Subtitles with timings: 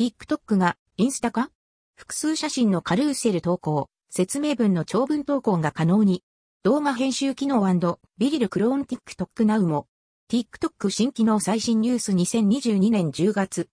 [0.00, 1.50] TikTok がインスタ化
[1.94, 6.24] 複数写真のカルーセル投稿、説明文の長文投稿が可能に。
[6.62, 7.60] 動画編集機能
[8.16, 9.88] ビリルクローン TikTok Now も。
[10.32, 13.68] TikTok 新機能最新ニュース2022年10月。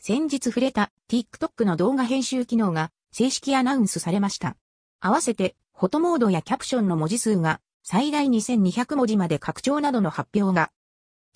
[0.00, 4.56] 先日触れた TikTok の動画編集機能が正式アナウンスされました。
[4.98, 10.72] 合わせて、フォトモードやキャプションの文字数が最大2200文字まで拡張などの発表が。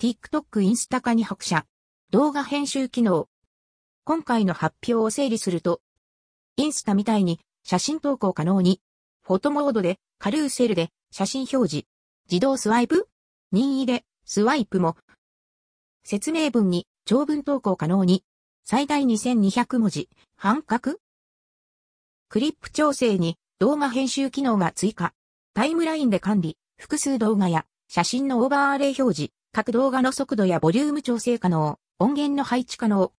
[0.01, 1.65] TikTok インスタ化に拍車。
[2.11, 3.29] 動画編集機能。
[4.03, 5.79] 今回の発表を整理すると、
[6.57, 8.81] インスタみたいに写真投稿可能に、
[9.25, 11.87] フォトモードでカルーセルで写真表示、
[12.29, 13.07] 自動スワイプ
[13.53, 14.97] 任意でスワイプも、
[16.03, 18.25] 説明文に長文投稿可能に、
[18.65, 20.97] 最大2200文字、半角
[22.27, 25.13] クリップ調整に動画編集機能が追加。
[25.53, 33.13] タイムラインで管理、複数動画や写真のオーバーレイ表示、各動画の速度やボリューム調整可能、音源の配置可能。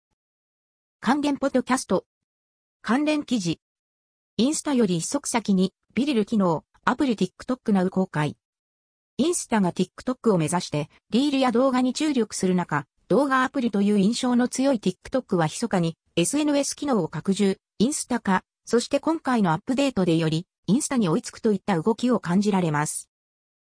[1.01, 2.05] 関連ポッドキャスト。
[2.81, 3.61] 関連記事。
[4.37, 8.37] インスタより一足先に、ビリル機能、アプリ TikTok なう公開。
[9.17, 23.11] インスタが TikTok を目指して、リールや動画に注力する中、動画アプリという印象の強い TikTok は密かに SNS 機能を拡充、インスタ化、そして今回のアップデートでより、インスタに追いつくといった動きを感じられます。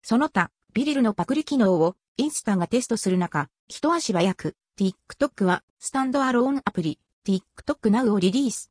[0.05, 8.71] その他、ビリルのパクリ機能をインスタがテストする中、一足早く、TikTok はスタンドアローンアプリ、TikTok Now をリリース。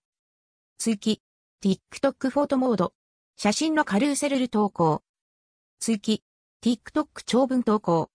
[0.78, 1.22] 追記、
[1.62, 2.94] TikTok フォートモード、
[3.36, 5.04] 写真のカルーセル投稿。
[5.82, 6.24] 追記、
[6.64, 8.10] TikTok 長文投稿。